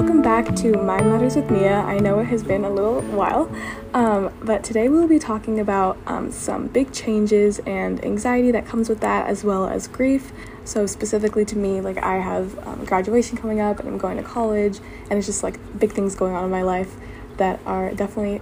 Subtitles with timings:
[0.00, 1.74] welcome back to Mind Matters with Mia.
[1.74, 3.54] I know it has been a little while,
[3.92, 8.88] um, but today we'll be talking about um, some big changes and anxiety that comes
[8.88, 10.32] with that, as well as grief.
[10.64, 14.22] So, specifically to me, like I have um, graduation coming up and I'm going to
[14.22, 14.78] college,
[15.10, 16.96] and it's just like big things going on in my life
[17.36, 18.40] that are definitely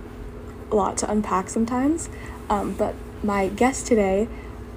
[0.70, 2.08] a lot to unpack sometimes.
[2.48, 2.94] Um, but
[3.24, 4.28] my guest today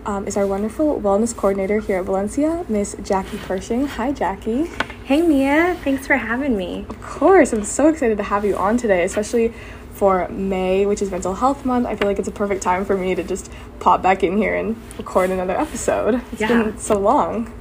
[0.07, 3.85] um, is our wonderful wellness coordinator here at Valencia, Miss Jackie Pershing.
[3.85, 4.67] Hi, Jackie.
[5.11, 5.75] Hey, Mia.
[5.83, 6.85] Thanks for having me.
[6.87, 7.51] Of course.
[7.51, 9.53] I'm so excited to have you on today, especially
[9.91, 11.85] for May, which is Mental Health Month.
[11.85, 13.51] I feel like it's a perfect time for me to just
[13.81, 16.21] pop back in here and record another episode.
[16.31, 16.47] It's Yeah.
[16.63, 17.51] been so long.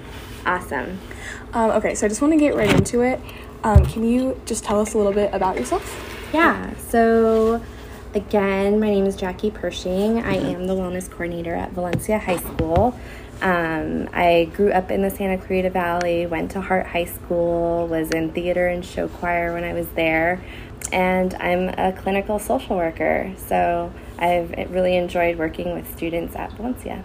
[0.46, 1.00] Awesome.
[1.52, 3.18] Um, okay, so I just want to get right into it.
[3.64, 6.28] Um, can you just tell us a little bit about yourself?
[6.32, 6.70] Yeah.
[6.88, 7.60] So,
[8.14, 10.22] again, my name is Jackie Pershing.
[10.22, 12.96] I am the wellness coordinator at Valencia High School.
[13.42, 18.10] Um, I grew up in the Santa Clarita Valley, went to Hart High School, was
[18.10, 20.42] in theater and show choir when I was there,
[20.92, 23.32] and I'm a clinical social worker.
[23.36, 27.02] So, I've really enjoyed working with students at Valencia.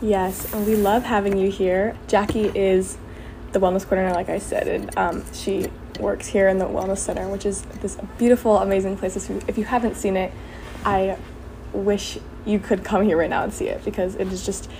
[0.00, 1.94] Yes, and we love having you here.
[2.08, 2.96] Jackie is
[3.52, 5.66] the wellness coordinator, like I said, and um, she
[5.98, 9.16] works here in the wellness center, which is this beautiful, amazing place.
[9.46, 10.32] If you haven't seen it,
[10.84, 11.18] I
[11.74, 14.70] wish you could come here right now and see it because it is just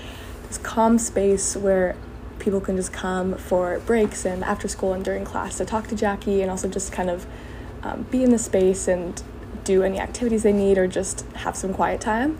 [0.50, 1.94] this calm space where
[2.40, 5.94] people can just come for breaks and after school and during class to talk to
[5.94, 7.24] Jackie and also just kind of
[7.84, 9.22] um, be in the space and
[9.62, 12.36] do any activities they need or just have some quiet time.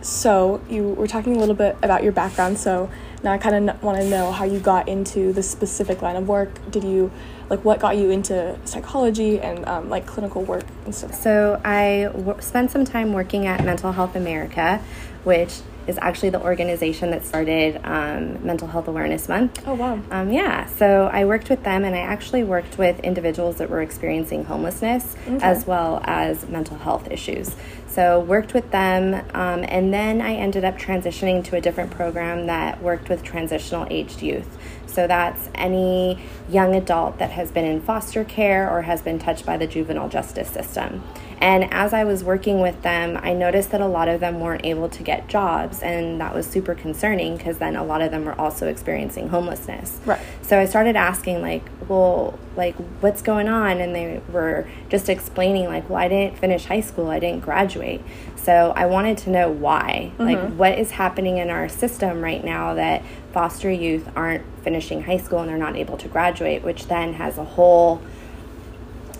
[0.00, 2.58] So, you were talking a little bit about your background.
[2.58, 2.90] So,
[3.22, 6.26] now I kind of want to know how you got into this specific line of
[6.26, 6.50] work.
[6.72, 7.12] Did you,
[7.48, 11.14] like, what got you into psychology and um, like clinical work and stuff?
[11.14, 14.82] So I w- spent some time working at Mental Health America,
[15.22, 19.62] which is actually the organization that started um, Mental Health Awareness Month.
[19.66, 20.00] Oh, wow.
[20.10, 23.82] Um, yeah, so I worked with them and I actually worked with individuals that were
[23.82, 25.38] experiencing homelessness Okay.
[25.44, 27.54] as well as mental health issues.
[27.88, 32.46] So worked with them um, and then I ended up transitioning to a different program
[32.46, 34.58] that worked with transitional aged youth.
[34.92, 39.46] So that's any young adult that has been in foster care or has been touched
[39.46, 41.02] by the juvenile justice system.
[41.42, 44.64] And as I was working with them, I noticed that a lot of them weren't
[44.64, 48.24] able to get jobs, and that was super concerning because then a lot of them
[48.24, 49.98] were also experiencing homelessness.
[50.06, 50.20] Right.
[50.42, 53.80] So I started asking, like, well, like, what's going on?
[53.80, 58.02] And they were just explaining, like, well, I didn't finish high school, I didn't graduate.
[58.36, 60.12] So I wanted to know why.
[60.20, 60.56] Like, mm-hmm.
[60.56, 63.02] what is happening in our system right now that
[63.32, 67.38] foster youth aren't finishing high school and they're not able to graduate, which then has
[67.38, 68.00] a whole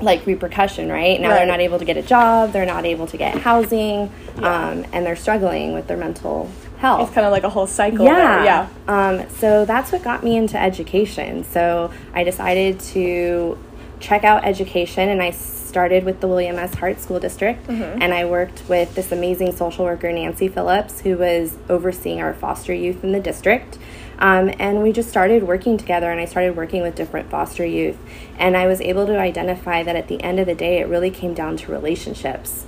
[0.00, 1.20] like repercussion, right?
[1.20, 1.36] Now Right.
[1.36, 4.68] they're not able to get a job, they're not able to get housing, Yeah.
[4.70, 7.02] um, and they're struggling with their mental health.
[7.02, 8.04] It's kind of like a whole cycle.
[8.04, 8.36] Yeah.
[8.36, 8.44] There.
[8.44, 8.66] Yeah.
[8.88, 11.44] Um, so that's what got me into education.
[11.44, 13.56] So I decided to
[14.00, 16.74] check out education and I started with the William S.
[16.74, 21.56] Hart School District and I worked with this amazing social worker, Nancy Phillips, who was
[21.70, 23.78] overseeing our foster youth in the district.
[24.22, 27.98] Um, and we just started working together and I started working with different foster youth.
[28.38, 31.10] And I was able to identify that at the end of the day, it really
[31.10, 32.64] came down to relationships.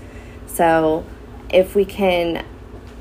[0.48, 1.06] So
[1.48, 2.44] if we can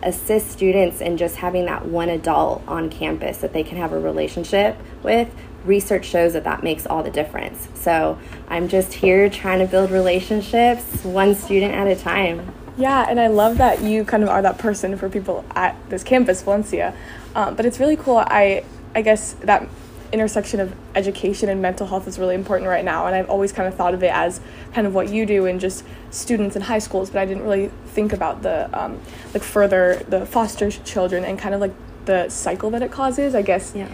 [0.03, 3.99] assist students in just having that one adult on campus that they can have a
[3.99, 5.33] relationship with,
[5.65, 7.69] research shows that that makes all the difference.
[7.73, 8.19] So
[8.49, 12.53] I'm just here trying to build relationships one student at a time.
[12.77, 16.03] Yeah, and I love that you kind of are that person for people at this
[16.03, 16.95] campus, Valencia.
[17.35, 18.17] Um, but it's really cool.
[18.17, 18.63] I
[18.95, 19.67] I guess that
[20.11, 23.67] intersection of education and mental health is really important right now, and I've always kind
[23.67, 24.39] of thought of it as
[24.73, 27.71] kind of what you do and just students in high schools, but I didn't really
[27.87, 28.99] think about the um,
[29.33, 31.73] like further the foster children and kind of like
[32.05, 33.33] the cycle that it causes.
[33.33, 33.87] I guess Yeah.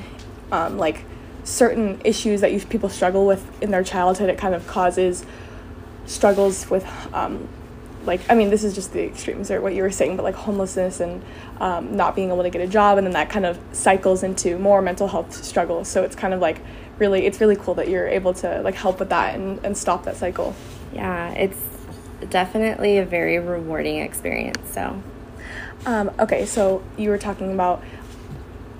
[0.52, 1.06] um, like
[1.46, 5.26] certain issues that you, people struggle with in their childhood, it kind of causes
[6.06, 7.48] struggles with, um,
[8.06, 10.36] like, I mean, this is just the extremes or what you were saying, but like
[10.36, 11.22] homelessness and
[11.60, 14.58] um, not being able to get a job, and then that kind of cycles into
[14.58, 15.88] more mental health struggles.
[15.88, 16.62] So it's kind of like
[16.98, 20.06] really, it's really cool that you're able to like help with that and, and stop
[20.06, 20.56] that cycle.
[20.94, 21.60] Yeah, it's
[22.30, 24.72] definitely a very rewarding experience.
[24.72, 25.02] So,
[25.86, 27.84] Um, okay, so you were talking about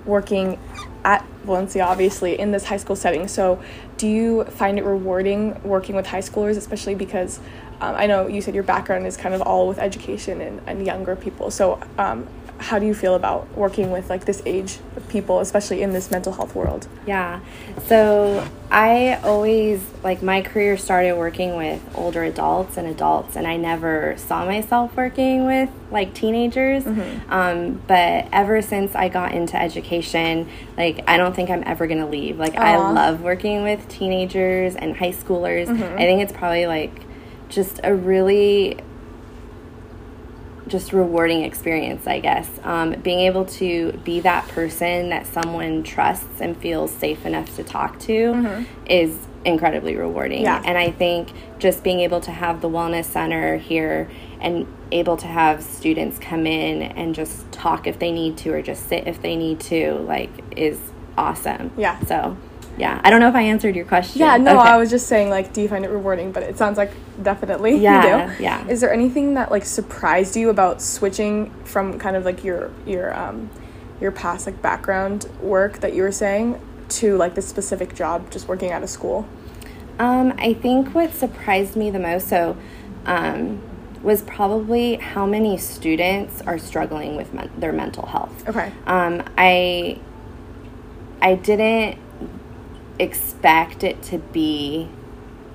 [0.04, 0.58] working
[1.04, 3.26] at Valencia, obviously, in this high school setting.
[3.28, 3.62] So,
[3.96, 7.40] do you find it rewarding working with high schoolers, especially because
[7.80, 10.86] um, I know you said your background is kind of all with education and, and
[10.86, 11.50] younger people.
[11.50, 12.26] So, um,
[12.58, 16.10] how do you feel about working with like this age of people, especially in this
[16.10, 16.86] mental health world?
[17.06, 17.40] Yeah.
[17.86, 23.56] So I always, like, my career started working with older adults and adults, and I
[23.56, 26.86] never saw myself working with, like, teenagers.
[27.30, 30.46] Um, but ever since I got into education,
[30.76, 32.38] like, I don't think I'm ever going to leave.
[32.38, 35.68] Like, I love working with teenagers and high schoolers.
[35.68, 36.92] I think it's probably like
[37.50, 38.78] just a really
[40.68, 42.48] just rewarding experience, I guess.
[42.62, 47.64] Um, being able to be that person that someone trusts and feels safe enough to
[47.64, 50.42] talk to is incredibly rewarding.
[50.42, 50.62] Yeah.
[50.64, 54.08] And I think just being able to have the Wellness Center here
[54.40, 58.62] and able to have students come in and just talk if they need to or
[58.62, 60.78] just sit if they need to, like, is
[61.18, 61.72] awesome.
[61.76, 61.98] Yeah.
[62.04, 62.36] So,
[62.78, 63.00] yeah.
[63.04, 64.20] I don't know if I answered your question.
[64.20, 64.68] Yeah, no, Okay.
[64.68, 66.32] I was just saying, like, do you find it rewarding?
[66.32, 66.92] But it sounds like
[67.22, 68.42] definitely Yeah, you do.
[68.42, 68.66] yeah.
[68.68, 73.14] Is there anything that like surprised you about switching from kind of like your your
[73.18, 73.50] um
[74.00, 76.58] your past like background work that you were saying
[76.88, 79.26] to like this specific job, just working out of school?
[79.98, 82.56] Um, I think what surprised me the most so
[83.04, 83.60] um,
[84.02, 88.48] was probably how many students are struggling with men- their mental health.
[88.48, 88.72] Okay.
[88.86, 89.98] Um, I
[91.20, 91.98] I didn't
[93.00, 94.88] expect it to be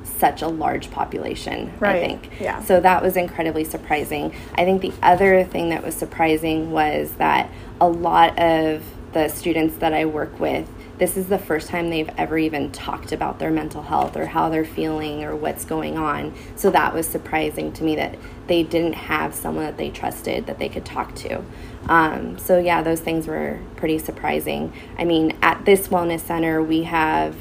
[0.03, 1.73] such a large population.
[1.79, 2.29] Right, I think.
[2.39, 2.61] yeah.
[2.63, 4.33] So that was incredibly surprising.
[4.55, 7.49] I think the other thing that was surprising was that
[7.81, 8.83] a lot of
[9.13, 13.11] the students that I work with, this is the first time they've ever even talked
[13.11, 16.33] about their mental health or how they're feeling or what's going on.
[16.55, 18.15] So that was surprising to me that
[18.47, 21.43] they didn't have someone that they trusted that they could talk to.
[21.89, 24.73] Um, so, yeah, those things were pretty surprising.
[24.97, 27.35] I mean, at this wellness center, we have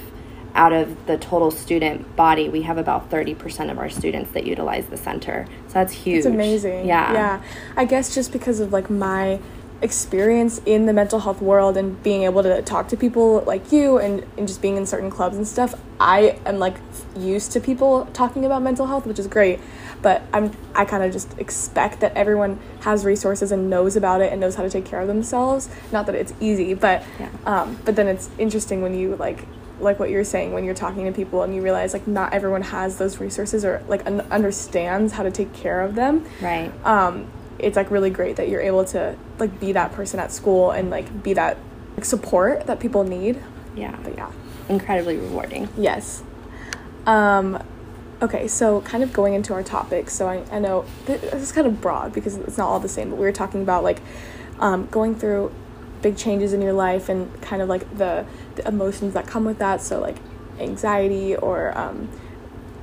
[0.54, 4.86] out of the total student body, we have about 30% of our students that utilize
[4.86, 5.46] the center.
[5.66, 6.18] So that's huge.
[6.18, 6.86] It's amazing.
[6.86, 7.12] Yeah.
[7.12, 7.42] Yeah.
[7.76, 9.40] I guess just because of like my
[9.82, 13.98] experience in the mental health world and being able to talk to people like you
[13.98, 16.76] and, and just being in certain clubs and stuff, I am like
[17.16, 19.60] used to people talking about mental health, which is great.
[20.00, 24.32] But I'm I kind of just expect that everyone has resources and knows about it
[24.32, 25.68] and knows how to take care of themselves.
[25.92, 27.28] Not that it's easy, but Yeah.
[27.46, 29.46] um, but then it's interesting when you like
[29.80, 32.62] like what you're saying when you're talking to people and you realize like not everyone
[32.62, 36.70] has those resources or like un- understands how to take care of them Right.
[36.86, 37.26] um,
[37.58, 40.90] it's like really great that you're able to like be that person at school and
[40.90, 41.56] like be that
[41.96, 43.40] like, support that people need
[43.76, 43.96] Yeah.
[44.02, 44.30] but yeah
[44.68, 45.68] Incredibly rewarding.
[45.76, 46.22] yes
[47.06, 47.62] um,
[48.22, 51.66] okay so kind of going into our topic so i, I know this is kind
[51.66, 54.00] of broad because it's not all the same but we were talking about like
[54.60, 55.52] um, going through
[56.00, 58.24] big changes in your life and kind of like the,
[58.56, 60.16] the emotions that come with that so like
[60.60, 62.08] anxiety or um,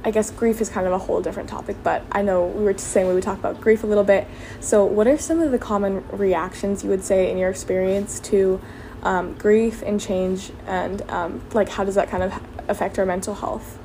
[0.03, 2.77] I guess grief is kind of a whole different topic, but I know we were
[2.77, 4.27] saying we would talk about grief a little bit.
[4.59, 8.59] So, what are some of the common reactions you would say in your experience to
[9.03, 12.33] um, grief and change, and um, like how does that kind of
[12.67, 13.77] affect our mental health?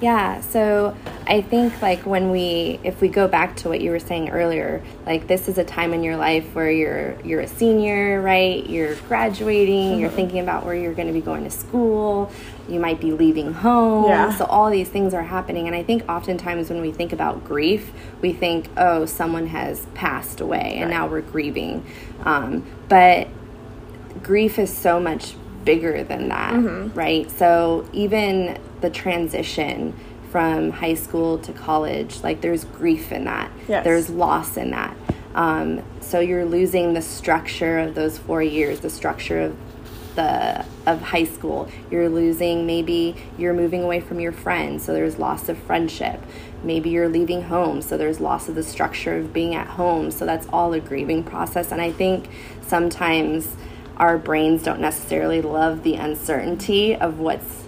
[0.00, 0.94] Yeah, so
[1.26, 4.82] I think like when we if we go back to what you were saying earlier,
[5.06, 8.68] like this is a time in your life where you're you're a senior, right?
[8.68, 12.30] You're graduating, you're thinking about where you're going to be going to school,
[12.68, 14.04] you might be leaving home.
[14.04, 14.36] Yeah.
[14.36, 17.90] So all these things are happening and I think oftentimes when we think about grief,
[18.20, 20.90] we think, "Oh, someone has passed away and Right.
[20.90, 21.86] now we're grieving."
[22.22, 23.28] Um, but
[24.22, 25.34] grief is so much
[25.64, 26.96] bigger than that, Mm-hmm.
[26.98, 27.30] right?
[27.30, 29.92] So even the transition
[30.30, 33.50] from high school to college, like there's grief in that.
[33.66, 33.82] Yes.
[33.82, 34.96] There's loss in that.
[35.34, 39.56] Um, so you're losing the structure of those four years, the structure of
[40.14, 41.68] the of high school.
[41.90, 46.22] You're losing maybe you're moving away from your friends, so there's loss of friendship.
[46.62, 50.12] Maybe you're leaving home, so there's loss of the structure of being at home.
[50.12, 51.72] So that's all a grieving process.
[51.72, 52.28] And I think
[52.62, 53.56] sometimes
[53.96, 57.65] our brains don't necessarily love the uncertainty of what's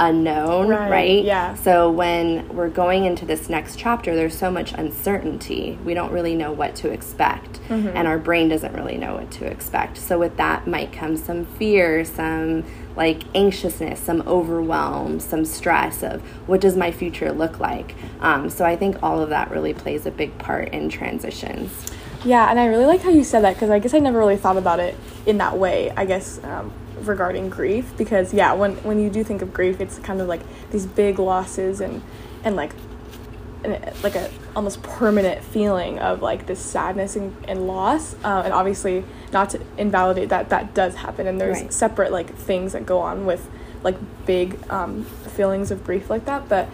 [0.00, 1.24] unknown, Right, right?
[1.24, 1.54] yeah.
[1.54, 5.78] So when we're going into this next chapter, there's so much uncertainty.
[5.84, 7.96] We don't really know what to expect, Mm-hmm.
[7.96, 9.96] and our brain doesn't really know what to expect.
[9.98, 12.64] So with that might come some fear, some
[12.96, 17.94] like anxiousness, some overwhelm, some stress of what does my future look like.
[18.20, 21.86] Um, so I think all of that really plays a big part in transitions.
[22.24, 24.36] Yeah, and I really like how you said that because I guess I never really
[24.36, 25.90] thought about it in that way.
[25.96, 26.72] I guess um,
[27.06, 30.40] regarding grief, because yeah, when when you do think of grief, it's kind of like
[30.70, 32.02] these big losses and
[32.44, 32.72] and like
[33.64, 38.14] an, like a almost permanent feeling of like this sadness and, and loss.
[38.24, 41.72] Uh, and obviously, not to invalidate that that does happen, and there's Right.
[41.72, 43.48] separate like things that go on with
[43.82, 46.68] like big um, feelings of grief like that, but.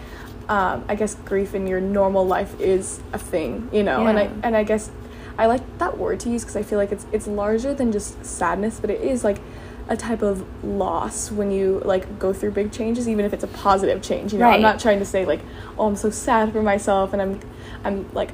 [0.49, 4.29] Um, I guess grief in your normal life is a thing, you know, and I
[4.43, 4.89] and I guess
[5.37, 8.23] I like that word to use because I feel like it's it's larger than just
[8.25, 9.39] sadness, but it is like
[9.89, 13.47] a type of loss when you like go through big changes, even if it's a
[13.47, 14.33] positive change.
[14.33, 15.39] You know, I'm not trying to say like,
[15.77, 17.39] oh, I'm so sad for myself and I'm
[17.83, 18.31] I'm like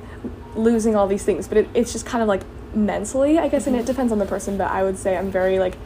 [0.55, 2.41] losing all these things, but it, it's just kind of like
[2.75, 3.87] mentally, I guess, and it mm-hmm.
[3.87, 4.57] depends on the person.
[4.57, 5.77] But I would say I'm very like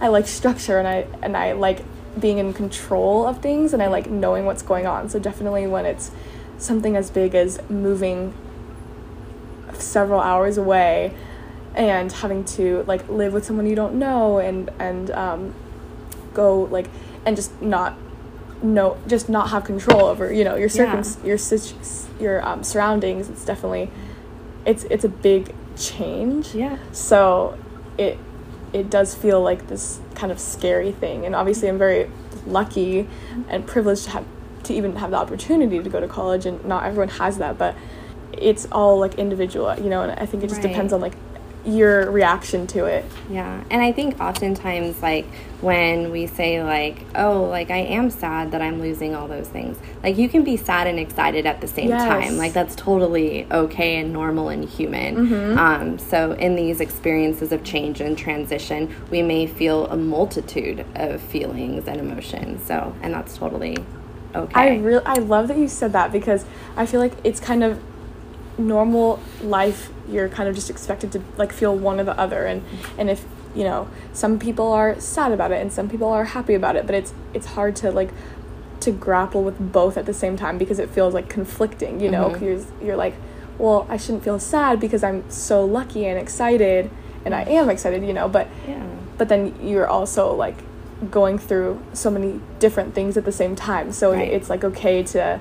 [0.00, 1.84] I like structure and I and I like
[2.18, 4.20] being in control of things and I like mm-hmm.
[4.20, 5.08] knowing what's going on.
[5.08, 6.10] So definitely when it's
[6.58, 8.34] something as big as moving
[9.74, 11.14] several hours away
[11.74, 15.54] and having to like live with someone you don't know and and um,
[16.34, 16.88] go like
[17.24, 17.96] and just not
[18.62, 21.34] know just not have control over you know your circum Yeah.
[21.34, 21.38] your
[22.20, 23.90] your um, surroundings it's definitely
[24.64, 26.78] it's it's a big change Yeah.
[26.92, 27.58] so
[27.98, 28.18] it
[28.72, 32.08] it does feel like this kind of scary thing and obviously i'm very
[32.46, 33.08] lucky
[33.48, 34.24] and privileged to have
[34.62, 37.74] to even have the opportunity to go to college and not everyone has that but
[38.32, 40.68] it's all like individual you know and i think it just Right.
[40.70, 41.14] depends on like
[41.64, 45.26] your reaction to it Yeah, and I think oftentimes, like
[45.60, 49.78] when we say, like, oh, like I am sad that I'm losing all those things,
[50.02, 52.02] like you can be sad and excited at the same Yes.
[52.02, 52.36] time.
[52.36, 55.28] Like that's totally okay and normal and human.
[55.28, 55.58] Mm-hmm.
[55.58, 61.20] Um, so, in these experiences of change and transition, we may feel a multitude of
[61.20, 62.66] feelings and emotions.
[62.66, 63.76] So, and that's totally
[64.34, 64.52] okay.
[64.54, 66.44] I really I love that you said that because
[66.76, 67.80] I feel like it's kind of
[68.58, 72.62] normal life you're kind of just expected to like feel one or the other and
[72.98, 76.54] and if you know some people are sad about it and some people are happy
[76.54, 78.10] about it but it's it's hard to like
[78.80, 82.30] to grapple with both at the same time because it feels like conflicting you know
[82.30, 82.40] Mhm.
[82.42, 83.14] you're, you're like
[83.58, 86.90] well I shouldn't feel sad because I'm so lucky and excited
[87.24, 88.82] and I am excited you know but yeah.
[89.18, 90.56] but then you're also like
[91.10, 94.28] going through so many different things at the same time so Right.
[94.30, 95.40] it's like okay to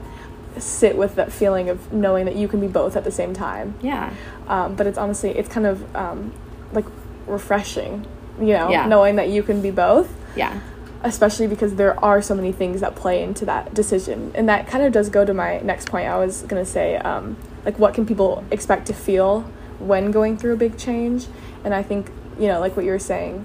[0.59, 3.73] sit with that feeling of knowing that you can be both at the same time
[3.81, 4.11] Yeah.
[4.47, 6.33] um, but it's honestly it's kind of um,
[6.73, 6.85] like
[7.27, 8.05] refreshing
[8.39, 8.85] you know Yeah.
[8.87, 10.59] knowing that you can be both Yeah.
[11.03, 14.83] especially because there are so many things that play into that decision and that kind
[14.83, 17.93] of does go to my next point i was going to say um, like what
[17.93, 19.41] can people expect to feel
[19.79, 21.27] when going through a big change
[21.63, 23.43] and i think you know like what you were saying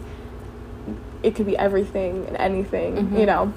[1.23, 3.19] it could be everything and anything Mhm.
[3.21, 3.53] you know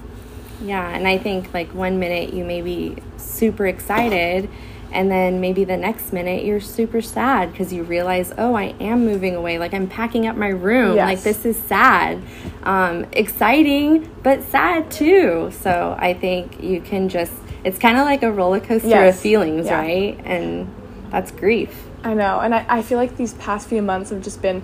[0.61, 4.49] Yeah, and I think like one minute you may be super excited,
[4.91, 9.05] and then maybe the next minute you're super sad because you realize, oh, I am
[9.05, 9.59] moving away.
[9.59, 10.95] Like I'm packing up my room.
[10.95, 11.05] Yes.
[11.07, 12.21] Like this is sad,
[12.63, 15.51] um, exciting, but sad too.
[15.61, 19.15] So I think you can just, it's kind of like a roller coaster Yes.
[19.15, 19.77] of feelings, Yeah.
[19.79, 20.19] right?
[20.25, 20.73] And
[21.11, 21.85] that's grief.
[22.03, 24.63] I know, and I, I feel like these past few months have just been,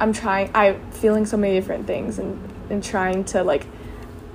[0.00, 2.38] I'm trying, I'm feeling so many different things and,
[2.70, 3.66] and trying to like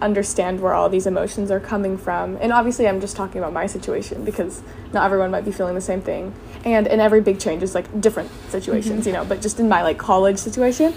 [0.01, 2.37] understand where all these emotions are coming from.
[2.41, 4.61] And obviously, I'm just talking about my situation because
[4.93, 6.33] not everyone might be feeling the same thing.
[6.65, 9.81] And in every big change is like different situations, you know, but just in my
[9.83, 10.93] like college situation,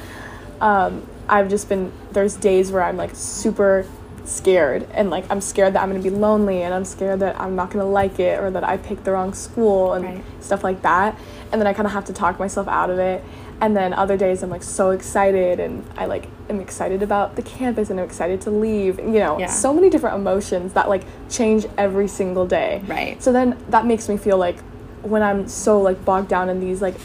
[0.60, 3.86] um, I've just been, there's days where I'm like super
[4.24, 7.56] scared and like I'm scared that I'm gonna be lonely and I'm scared that I'm
[7.56, 10.24] not gonna like it or that I picked the wrong school and Right.
[10.40, 11.18] stuff like that.
[11.50, 13.22] And then I kind of have to talk myself out of it.
[13.62, 17.42] And then other days I'm like so excited and I like am excited about the
[17.42, 18.98] campus and I'm excited to leave.
[18.98, 19.46] You know, Yeah.
[19.46, 22.82] so many different emotions that like change every single day.
[22.88, 23.22] Right.
[23.22, 24.58] So then that makes me feel like
[25.02, 26.96] when I'm so like bogged down in these like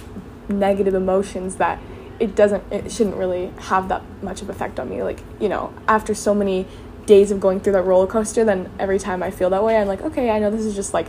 [0.50, 1.78] negative emotions that
[2.20, 5.04] it doesn't it shouldn't really have that much of effect on me.
[5.04, 6.66] Like, you know, after so many
[7.06, 9.88] days of going through that roller coaster, then every time I feel that way, I'm
[9.88, 11.06] like, okay, I know this is just like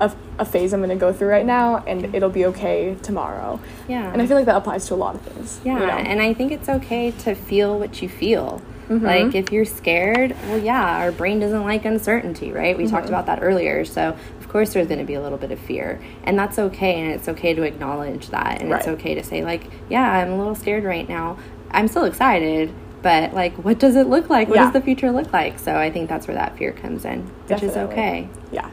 [0.00, 3.60] a, a phase I'm gonna go through right now and it'll be okay tomorrow.
[3.88, 4.12] Yeah.
[4.12, 5.60] And I feel like that applies to a lot of things.
[5.64, 5.92] Yeah, you know?
[5.92, 8.62] and I think it's okay to feel what you feel.
[8.88, 9.04] Mm-hmm.
[9.04, 12.76] Like if you're scared, well, yeah, our brain doesn't like uncertainty, right?
[12.76, 12.94] We Mm-hmm.
[12.94, 13.84] talked about that earlier.
[13.84, 16.94] So, of course, there's going to be a little bit of fear, and that's okay.
[16.98, 20.38] And it's okay to acknowledge that, and it's okay to say, like, yeah, I'm a
[20.38, 21.36] little scared right now.
[21.70, 24.48] I'm still excited, but like, what does it look like?
[24.48, 24.64] What Yeah.
[24.64, 25.58] does the future look like?
[25.58, 28.30] So, I think that's where that fear comes in, which is okay.
[28.50, 28.70] Yeah.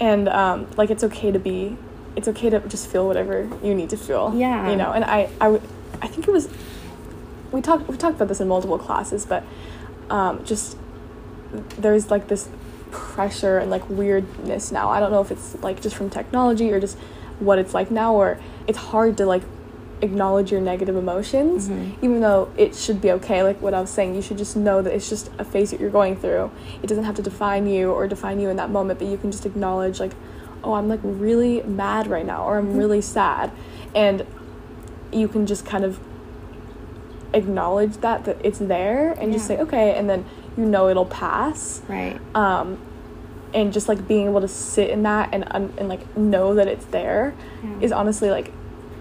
[0.00, 1.76] And um, like it's okay to be,
[2.16, 4.32] it's okay to just feel whatever you need to feel.
[4.34, 4.70] Yeah.
[4.70, 5.62] You know, and I, I, would-
[6.02, 6.48] I think it was,
[7.52, 9.44] we talked we talked about this in multiple classes, but
[10.08, 10.76] um, just
[11.78, 12.48] there's like this
[12.90, 14.88] pressure and like weirdness now.
[14.88, 16.96] I don't know if it's like just from technology or just
[17.40, 19.42] what it's like now, or it's hard to like
[20.02, 21.68] acknowledge your negative emotions,
[22.02, 23.42] even though it should be okay.
[23.42, 25.80] Like what I was saying, you should just know that it's just a phase that
[25.80, 26.50] you're going through.
[26.82, 29.30] It doesn't have to define you or define you in that moment, but you can
[29.30, 30.12] just acknowledge, like,
[30.64, 33.50] oh, I'm like really mad right now, or I'm really sad.
[33.94, 34.26] And
[35.12, 35.98] you can just kind of
[37.32, 40.24] acknowledge that, that it's there and just say, okay, and then
[40.56, 42.18] you know it'll pass Right.
[42.34, 42.78] um,
[43.54, 46.66] and just like being able to sit in that and un- and like know that
[46.68, 47.80] it's there Yeah.
[47.80, 48.52] is honestly like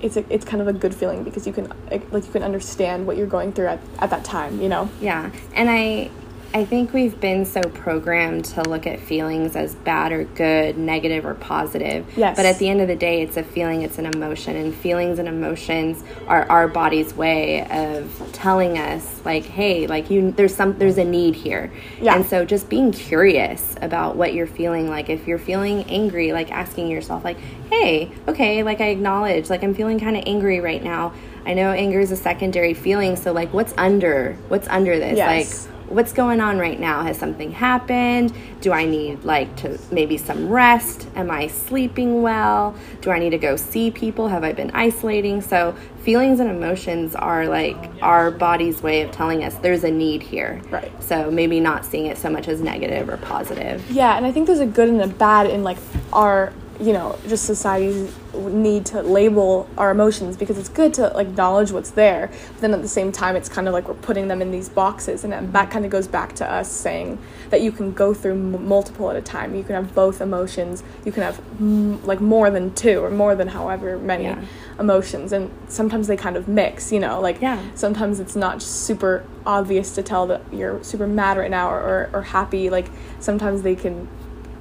[0.01, 3.05] it's a, it's kind of a good feeling because you can like you can understand
[3.07, 4.89] what you're going through at, at that time you know?
[5.01, 6.09] Yeah, and I
[6.51, 11.23] I think we've been so programmed to look at feelings as bad or good, negative
[11.23, 12.07] or positive.
[12.17, 12.35] Yes.
[12.35, 15.19] But at the end of the day, it's a feeling, it's an emotion, and feelings
[15.19, 20.75] and emotions are our body's way of telling us, like, hey, like you, there's some,
[20.79, 21.71] there's a need here.
[22.01, 22.15] Yeah.
[22.15, 26.51] And so just being curious about what you're feeling, like if you're feeling angry, like
[26.51, 27.37] asking yourself, like,
[27.69, 31.13] hey, okay, like I acknowledge, like I'm feeling kind of angry right now.
[31.45, 35.67] I know anger is a secondary feeling, so like, what's under, what's under this, Yes.
[35.67, 37.03] like what's going on right now?
[37.03, 38.33] Has something happened?
[38.61, 41.07] Do i need like to maybe some rest?
[41.15, 42.75] Am i sleeping well?
[43.01, 44.27] Do i need to go see people?
[44.27, 45.41] Have i been isolating?
[45.41, 50.21] So feelings and emotions are like our body's way of telling us there's a need
[50.21, 50.61] here.
[50.69, 50.91] Right.
[51.03, 53.89] so maybe not seeing it so much as negative or positive.
[53.91, 55.77] Yeah, and I think there's a good and a bad in like
[56.13, 61.27] our, you know, just society's need to label our emotions because it's good to like
[61.27, 62.29] acknowledge what's there.
[62.53, 64.69] But then at the same time, it's kind of like we're putting them in these
[64.69, 67.17] boxes, and that- that kind of goes back to us saying
[67.49, 69.55] that you can go through m- multiple at a time.
[69.55, 70.83] You can have both emotions.
[71.03, 74.39] You can have m- like more than two or more than however many Yeah.
[74.79, 76.91] emotions, and sometimes they kind of mix.
[76.93, 77.57] You know, like Yeah.
[77.75, 82.09] sometimes it's not super obvious to tell that you're super mad right now or, or,
[82.13, 82.69] or happy.
[82.69, 84.07] Like sometimes they can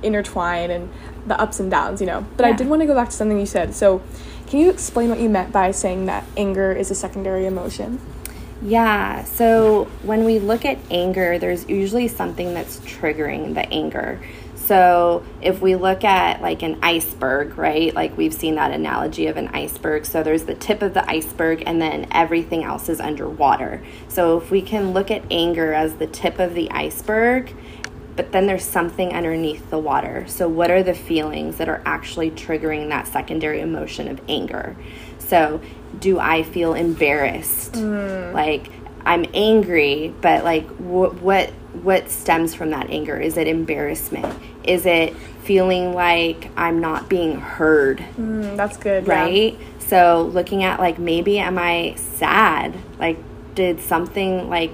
[0.03, 0.91] intertwine and
[1.27, 2.27] the ups and downs, you know.
[2.37, 3.75] But I did want to go back to something you said.
[3.75, 4.03] So,
[4.47, 8.01] can you explain what you meant by saying that anger is a secondary emotion?
[8.63, 14.21] Yeah, so when we look at anger, there's usually something that's triggering the anger.
[14.69, 17.95] So if we look at like an iceberg, right?
[17.95, 20.05] Like we've seen that analogy of an iceberg.
[20.05, 23.83] So there's the tip of the iceberg and then everything else is underwater.
[24.09, 27.55] So if we can look at anger as the tip of the iceberg,
[28.19, 30.25] but then there's something underneath the water.
[30.27, 34.77] So, what are the feelings that are actually triggering that secondary emotion of anger?
[35.21, 35.61] So,
[36.01, 37.77] do I feel embarrassed?
[37.77, 38.73] Like,
[39.07, 41.51] I'm angry, but like, wh- what
[41.85, 43.17] what stems from that anger?
[43.17, 44.27] Is it embarrassment?
[44.65, 47.99] Is it feeling like I'm not being heard?
[48.17, 49.07] Mm, that's good.
[49.07, 49.15] yeah.
[49.15, 49.59] right?
[49.79, 52.75] So looking at like maybe am I sad?
[52.99, 53.19] Like
[53.55, 54.73] did something like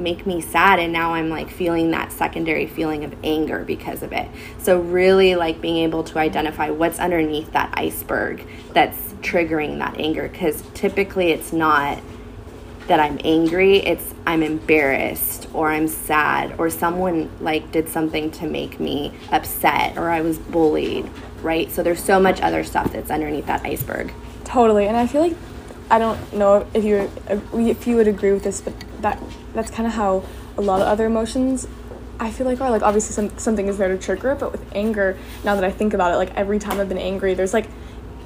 [0.00, 4.12] make me sad and now I'm like feeling that secondary feeling of anger because of
[4.12, 4.28] it.
[4.58, 10.28] So really like being able to identify what's underneath that iceberg that's triggering that anger
[10.28, 12.00] cuz typically it's not
[12.90, 18.46] that I'm angry, it's I'm embarrassed or I'm sad or someone like did something to
[18.46, 21.08] make me upset or I was bullied,
[21.40, 21.70] right?
[21.70, 24.12] So there's so much other stuff that's underneath that iceberg.
[24.42, 25.36] Totally, and I feel like
[25.90, 27.10] I don't know if you
[27.52, 29.22] if you would agree with this, but that
[29.54, 30.24] that's kind of how
[30.56, 31.66] a lot of other emotions
[32.20, 34.64] I feel like are like obviously some something is there to trigger it, but with
[34.74, 37.66] anger, now that I think about it, like every time I've been angry, there's like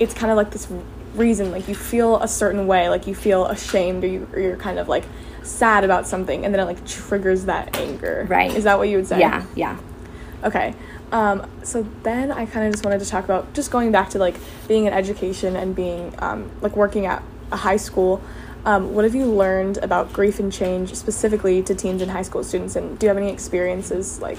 [0.01, 0.69] it's kind of like this
[1.15, 4.57] reason, like you feel a certain way, like you feel ashamed or, you, or you're
[4.57, 5.05] kind of like
[5.45, 8.27] sad about something, and then it like triggers that anger.
[8.29, 8.53] Right.
[8.53, 9.21] Is that what you would say?
[9.21, 9.79] Yeah, yeah.
[10.43, 10.75] Okay.
[11.13, 14.19] Um, so then I kind of just wanted to talk about just going back to
[14.19, 14.35] like
[14.67, 18.21] being in education and being um, like working at a high school.
[18.65, 22.43] Um, what have you learned about grief and change specifically to teens and high school
[22.43, 22.77] students?
[22.77, 24.39] And do you have any experiences like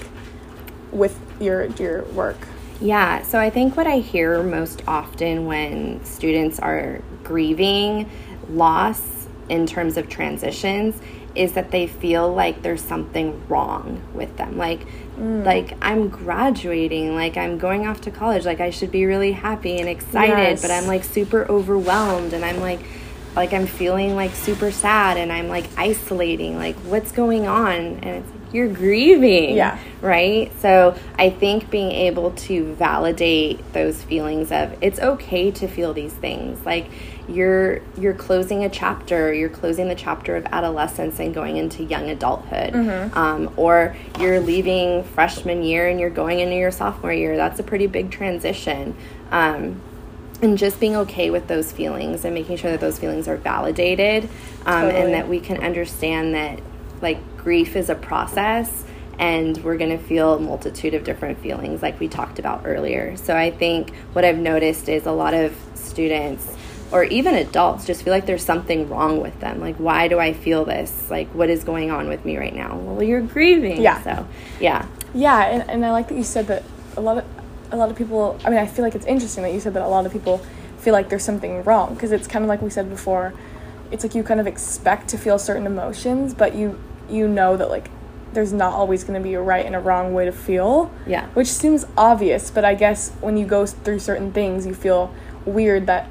[0.90, 2.36] with your your work?
[2.80, 8.10] Yeah, so I think what I hear most often when students are grieving
[8.50, 11.00] loss in terms of transitions
[11.34, 14.58] is that they feel like there's something wrong with them.
[14.58, 14.80] Like
[15.18, 19.78] like I'm graduating, like I'm going off to college, like I should be really happy
[19.78, 20.62] and excited, Yes.
[20.62, 22.80] but I'm like super overwhelmed and I'm like
[23.36, 27.76] like I'm feeling like super sad and I'm like isolating, like what's going on?
[27.76, 29.78] And it's like you're grieving Yeah.
[30.00, 30.50] right?
[30.60, 36.14] So I think being able to validate those feelings of it's okay to feel these
[36.14, 36.86] things, like
[37.28, 42.08] you're you're closing a chapter, you're closing the chapter of adolescence and going into young
[42.08, 42.72] adulthood,
[43.16, 47.36] um, or you're leaving freshman year and you're going into your sophomore year.
[47.36, 48.96] That's a pretty big transition.
[49.32, 49.82] Um,
[50.42, 54.24] and just being okay with those feelings and making sure that those feelings are validated
[54.66, 55.02] um, Totally.
[55.04, 56.60] and that we can understand that
[57.00, 58.84] like grief is a process
[59.18, 63.16] and we're going to feel a multitude of different feelings like we talked about earlier.
[63.16, 66.54] So i think what i've noticed is a lot of students
[66.92, 69.58] or even adults just feel like there's something wrong with them.
[69.60, 71.10] Like why do i feel this?
[71.10, 72.76] Like what is going on with me right now?
[72.76, 74.02] Well you're grieving Yeah.
[74.02, 74.28] so
[74.60, 74.86] yeah.
[75.14, 76.62] Yeah, and, and I like that you said that
[76.96, 77.24] a lot of
[77.70, 78.38] a lot of people.
[78.44, 80.38] I mean, I feel like it's interesting that you said that a lot of people
[80.78, 83.32] feel like there's something wrong because it's kind of like we said before.
[83.90, 87.70] It's like you kind of expect to feel certain emotions, but you you know that
[87.70, 87.90] like
[88.32, 90.92] there's not always going to be a right and a wrong way to feel.
[91.06, 91.26] Yeah.
[91.28, 95.86] Which seems obvious, but I guess when you go through certain things, you feel weird
[95.86, 96.08] that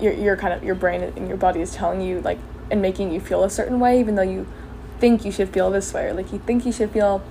[0.00, 2.38] your your kind of your brain and your body is telling you like
[2.70, 4.46] and making you feel a certain way, even though you
[4.98, 7.22] think you should feel this way, or like you think you should feel,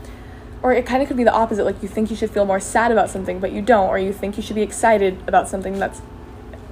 [0.63, 1.65] or it kind of could be the opposite.
[1.65, 4.11] Like you think you should feel more sad about something, but you don't, or you
[4.13, 6.01] think you should be excited about something that's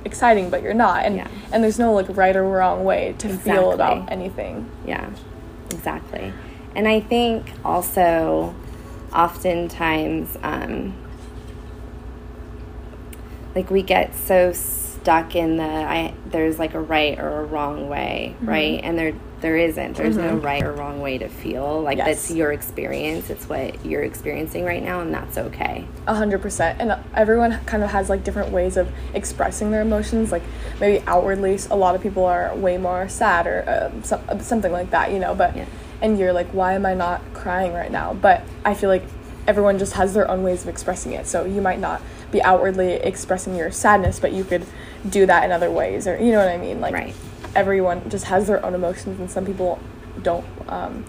[0.06, 1.06] exciting, but you're not.
[1.06, 1.28] And Yeah.
[1.52, 4.68] and there's no like right or wrong way to feel about anything.
[4.88, 5.10] Yeah,
[5.70, 6.34] exactly.
[6.74, 8.56] And I think also,
[9.14, 10.94] oftentimes, um,
[13.56, 17.90] like we get so stuck in the I there's like a right or a wrong
[17.90, 18.50] way, Mm-hmm.
[18.50, 18.80] right?
[18.84, 19.98] And there there isn't.
[19.98, 21.82] There's no right or wrong way to feel.
[21.82, 22.08] Like Yes.
[22.08, 23.30] that's your experience.
[23.30, 25.86] It's what you're experiencing right now, and that's okay.
[26.08, 30.32] A hundred percent, and everyone kind of has like different ways of expressing their emotions.
[30.32, 30.44] Like
[30.80, 34.92] maybe outwardly, a lot of people are way more sad or um, some, something like
[34.92, 35.36] that, you know.
[35.36, 35.66] But Yeah.
[36.02, 38.14] and you're like, why am I not crying right now?
[38.14, 39.04] But I feel like
[39.48, 41.26] everyone just has their own ways of expressing it.
[41.26, 42.00] So you might not
[42.32, 44.66] be outwardly expressing your sadness, but you could
[45.10, 46.80] do that in other ways, or you know what I mean?
[46.80, 47.16] Like Right.
[47.56, 49.80] Everyone just has their own emotions, and some people
[50.22, 50.46] don't.
[50.68, 51.06] Um,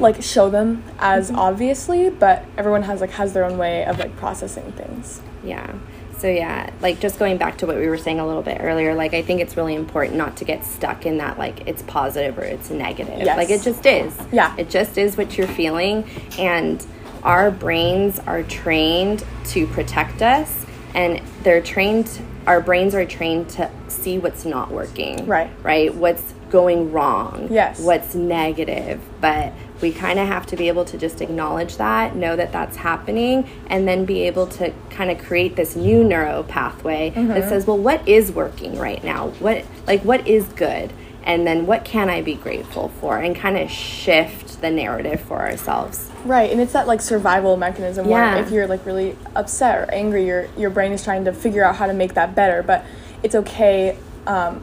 [0.00, 1.38] like show them as Mm-hmm.
[1.38, 5.72] obviously but everyone has like has their own way of like processing things Yeah.
[6.18, 8.92] So yeah, like just going back to what we were saying a little bit earlier,
[8.92, 12.36] like I think it's really important not to get stuck in that like it's positive
[12.38, 13.20] or it's negative.
[13.20, 13.36] Yes.
[13.36, 14.16] Like it just is.
[14.32, 14.52] Yeah.
[14.58, 16.04] It just is what you're feeling
[16.36, 16.84] and
[17.22, 23.70] our brains are trained to protect us and they're trained our brains are trained to
[23.88, 25.26] see what's not working.
[25.26, 25.50] Right.
[25.62, 25.94] Right?
[25.94, 27.48] What's going wrong.
[27.50, 27.78] Yes.
[27.78, 29.02] What's negative.
[29.20, 32.76] But we kind of have to be able to just acknowledge that, know that that's
[32.78, 37.28] happening, and then be able to kind of create this new neuro pathway Mm-hmm.
[37.28, 39.28] that says, well, what is working right now?
[39.40, 40.90] What like what is good?
[41.24, 43.18] And then what can I be grateful for?
[43.18, 46.10] And kind of shift the narrative for ourselves.
[46.24, 48.34] right and it's that like survival mechanism Yeah.
[48.34, 51.64] where if you're like really upset or angry your your brain is trying to figure
[51.64, 52.84] out how to make that better but
[53.22, 54.62] it's okay um,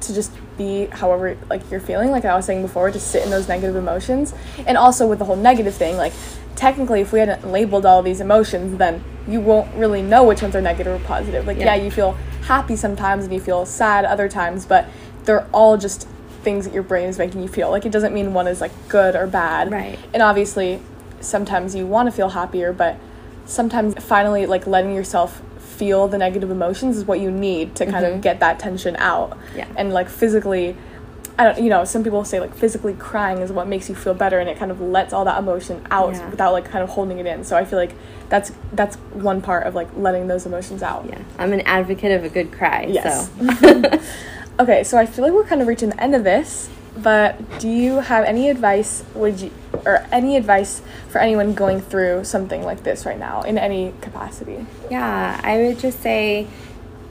[0.00, 3.30] to just be however like you're feeling like i was saying before just sit in
[3.30, 4.34] those negative emotions
[4.66, 6.12] and also with the whole negative thing like
[6.56, 10.54] technically if we hadn't labeled all these emotions then you won't really know which ones
[10.56, 11.82] are negative or positive like yeah, Yeah.
[11.84, 12.12] you feel
[12.42, 14.86] happy sometimes and you feel sad other times but
[15.24, 16.06] they're all just
[16.42, 18.72] things that your brain is making you feel like it doesn't mean one is like
[18.88, 19.98] good or bad Right.
[20.14, 20.80] and obviously
[21.20, 22.96] sometimes you want to feel happier but
[23.46, 28.04] sometimes finally like letting yourself feel the negative emotions is what you need to kind
[28.06, 29.58] of get that tension out Mm-hmm.
[29.58, 29.66] Yeah.
[29.76, 30.76] and like physically
[31.38, 34.12] i don't you know some people say like physically crying is what makes you feel
[34.14, 36.28] better and it kind of lets all that emotion out Yeah.
[36.30, 37.92] without like kind of holding it in so i feel like
[38.28, 41.18] that's that's one part of like letting those emotions out Yeah.
[41.38, 42.86] I'm an advocate of a good cry.
[42.88, 43.28] Yes.
[43.60, 44.00] So
[44.60, 47.66] Okay, so I feel like we're kind of reaching the end of this, but do
[47.66, 49.50] you have any advice would you
[49.86, 54.66] or any advice for anyone going through something like this right now in any capacity?
[54.90, 56.46] Yeah, I would just say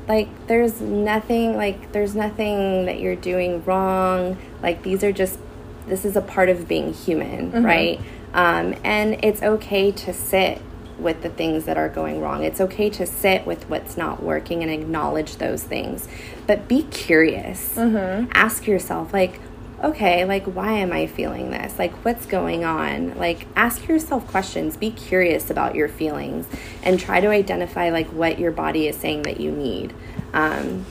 [0.07, 4.37] like there's nothing like there's nothing that you're doing wrong.
[4.61, 5.39] Like these are just
[5.87, 7.99] this is a part of being human, right?
[8.31, 10.61] Um, and it's okay to sit
[10.99, 12.43] with the things that are going wrong.
[12.43, 16.07] It's okay to sit with what's not working and acknowledge those things.
[16.47, 17.77] But be curious.
[18.33, 19.39] Ask yourself like
[19.83, 21.79] okay, like, why am I feeling this?
[21.79, 23.17] Like, what's going on?
[23.17, 24.77] Like, ask yourself questions.
[24.77, 26.47] Be curious about your feelings
[26.83, 29.93] and try to identify, like, what your body is saying that you need.
[30.33, 30.85] Um,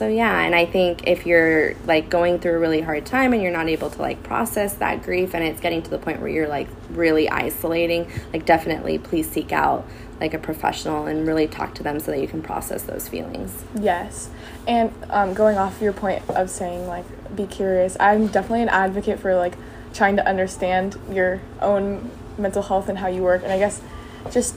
[0.00, 3.42] so, yeah, and I think if you're, like, going through a really hard time and
[3.42, 6.30] you're not able to, like, process that grief and it's getting to the point where
[6.30, 9.86] you're, like, really isolating, like, definitely please seek out,
[10.18, 13.62] like, a professional and really talk to them so that you can process those feelings.
[13.78, 14.30] Yes.
[14.66, 17.04] And um, going off your point of saying, like,
[17.36, 19.52] be curious, I'm definitely an advocate for, like,
[19.92, 23.42] trying to understand your own mental health and how you work.
[23.42, 23.82] And I guess
[24.30, 24.54] just,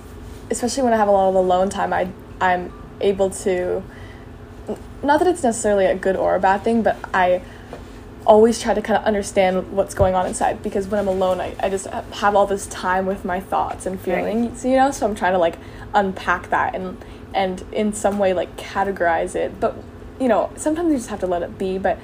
[0.50, 2.08] especially when I have a lot of alone time, I,
[2.40, 3.84] I'm able to,
[5.04, 7.42] not that it's necessarily a good or a bad thing, but I
[8.26, 11.56] always try to kind of understand what's going on inside because when I'm alone, I,
[11.60, 14.92] I just have all this time with my thoughts and feelings, you know?
[14.92, 15.58] So I'm trying to like
[15.94, 19.60] unpack that and, and in some way like categorize it.
[19.60, 19.76] But,
[20.22, 21.98] you know, sometimes you just have to let it be, but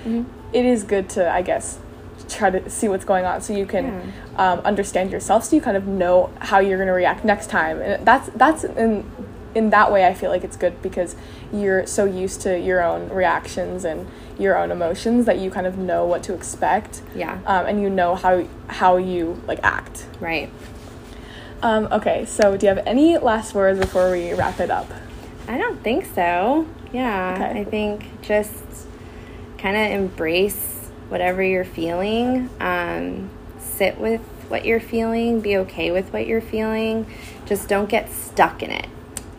[0.51, 1.79] it is good to, I guess,
[2.27, 3.85] try to see what's going on so you can
[4.35, 7.81] um, understand yourself so you kind of know how you're going to react next time.
[7.81, 9.09] And that's, that's in,
[9.55, 11.15] in that way, I feel like it's good because
[11.51, 14.07] you're so used to your own reactions and
[14.37, 17.01] your own emotions that you kind of know what to expect.
[17.15, 17.39] Yeah.
[17.45, 20.05] Um, and you know how how you like act.
[20.19, 20.49] Right.
[21.61, 24.89] Um, okay, so do you have any last words before we wrap it up?
[25.47, 26.65] I don't think so.
[26.93, 27.59] Yeah, Okay.
[27.59, 28.55] I think just
[29.57, 32.49] kind of embrace whatever you're feeling.
[32.61, 35.41] Um, sit with what you're feeling.
[35.41, 37.05] Be okay with what you're feeling.
[37.45, 38.87] Just don't get stuck in it.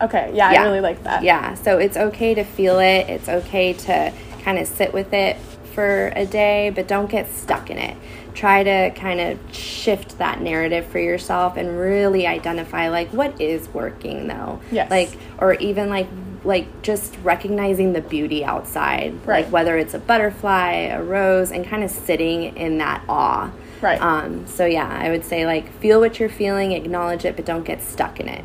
[0.01, 0.63] Okay, yeah, Yeah.
[0.63, 1.23] I really like that.
[1.23, 3.09] Yeah, so it's okay to feel it.
[3.09, 5.37] It's okay to kind of sit with it
[5.75, 7.97] for a day, but don't get stuck in it.
[8.35, 13.69] Try to kind of shift that narrative for yourself and really identify like what is
[13.69, 14.61] working though.
[14.71, 14.91] Yes.
[14.91, 16.09] Like or even like
[16.45, 19.15] like just recognizing the beauty outside.
[19.27, 19.45] Right.
[19.45, 23.51] Like whether it's a butterfly, a rose, and kind of sitting in that awe.
[23.81, 24.01] Right.
[24.01, 27.65] Um, so yeah, I would say like feel what you're feeling, acknowledge it, but don't
[27.65, 28.45] get stuck in it.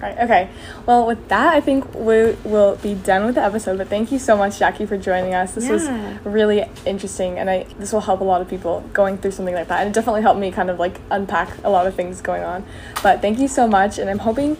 [0.00, 0.18] Right.
[0.18, 0.48] Okay.
[0.84, 3.78] Well, with that, I think we will be done with the episode.
[3.78, 5.52] But thank you so much, Jackie, for joining us.
[5.54, 5.72] This Yeah.
[5.72, 5.88] was
[6.24, 9.68] really interesting, and I this will help a lot of people going through something like
[9.68, 9.80] that.
[9.80, 12.64] And it definitely helped me kind of like unpack a lot of things going on.
[13.02, 14.56] But thank you so much, and I'm hoping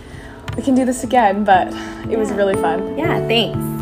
[0.57, 1.45] we can do this again.
[1.45, 1.69] But
[2.11, 2.97] it was really fun.
[2.99, 3.76] Yeah, thanks.